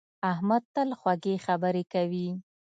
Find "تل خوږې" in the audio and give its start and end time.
0.73-1.35